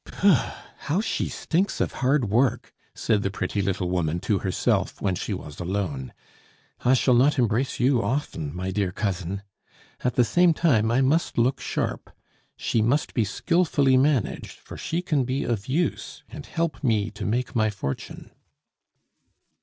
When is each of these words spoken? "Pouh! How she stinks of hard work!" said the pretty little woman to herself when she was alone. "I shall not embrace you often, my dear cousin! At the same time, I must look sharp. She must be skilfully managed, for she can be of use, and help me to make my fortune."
"Pouh! 0.03 0.55
How 0.79 0.99
she 0.99 1.29
stinks 1.29 1.79
of 1.79 1.91
hard 1.91 2.27
work!" 2.31 2.73
said 2.95 3.21
the 3.21 3.29
pretty 3.29 3.61
little 3.61 3.87
woman 3.87 4.19
to 4.21 4.39
herself 4.39 4.99
when 4.99 5.13
she 5.13 5.31
was 5.31 5.59
alone. 5.59 6.11
"I 6.83 6.95
shall 6.95 7.13
not 7.13 7.37
embrace 7.37 7.79
you 7.79 8.01
often, 8.01 8.51
my 8.55 8.71
dear 8.71 8.91
cousin! 8.91 9.43
At 10.03 10.15
the 10.15 10.23
same 10.23 10.55
time, 10.55 10.89
I 10.89 11.01
must 11.01 11.37
look 11.37 11.59
sharp. 11.61 12.09
She 12.57 12.81
must 12.81 13.13
be 13.13 13.23
skilfully 13.23 13.95
managed, 13.95 14.57
for 14.57 14.75
she 14.75 15.03
can 15.03 15.23
be 15.23 15.43
of 15.43 15.67
use, 15.67 16.23
and 16.29 16.47
help 16.47 16.83
me 16.83 17.11
to 17.11 17.23
make 17.23 17.55
my 17.55 17.69
fortune." 17.69 18.31